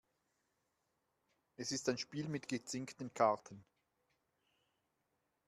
[1.57, 3.63] Es ist ein Spiel mit gezinkten Karten.